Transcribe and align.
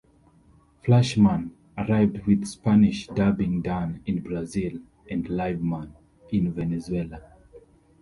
"Flashman" 0.83 1.51
arrived 1.77 2.25
with 2.25 2.47
Spanish 2.47 3.05
dubbing 3.09 3.61
done 3.61 4.01
in 4.07 4.19
Brazil 4.21 4.79
and 5.07 5.27
"Liveman" 5.29 5.91
in 6.31 6.51
Venezuela. 6.51 7.21